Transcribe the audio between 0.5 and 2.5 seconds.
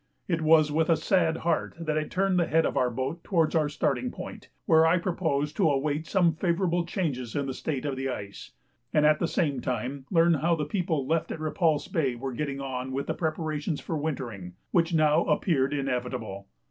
with a sad heart that I turned the